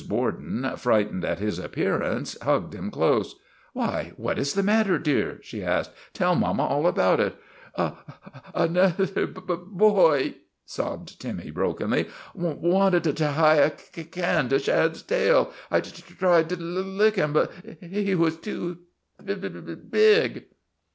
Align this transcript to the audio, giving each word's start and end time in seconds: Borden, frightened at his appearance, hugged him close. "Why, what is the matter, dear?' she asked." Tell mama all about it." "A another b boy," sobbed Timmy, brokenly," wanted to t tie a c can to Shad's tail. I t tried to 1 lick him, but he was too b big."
Borden, 0.07 0.67
frightened 0.77 1.23
at 1.23 1.37
his 1.37 1.59
appearance, 1.59 2.35
hugged 2.41 2.73
him 2.73 2.89
close. 2.89 3.35
"Why, 3.73 4.13
what 4.17 4.39
is 4.39 4.55
the 4.55 4.63
matter, 4.63 4.97
dear?' 4.97 5.37
she 5.43 5.63
asked." 5.63 5.91
Tell 6.15 6.33
mama 6.33 6.65
all 6.65 6.87
about 6.87 7.19
it." 7.19 7.35
"A 7.75 7.93
another 8.55 9.27
b 9.27 9.41
boy," 9.67 10.37
sobbed 10.65 11.21
Timmy, 11.21 11.51
brokenly," 11.51 12.07
wanted 12.33 13.03
to 13.03 13.13
t 13.13 13.23
tie 13.23 13.57
a 13.57 13.77
c 13.77 14.03
can 14.05 14.49
to 14.49 14.57
Shad's 14.57 15.03
tail. 15.03 15.53
I 15.69 15.81
t 15.81 16.01
tried 16.15 16.49
to 16.49 16.55
1 16.55 16.97
lick 16.97 17.17
him, 17.17 17.31
but 17.31 17.51
he 17.79 18.15
was 18.15 18.37
too 18.37 18.79
b 19.23 19.35
big." 19.35 20.45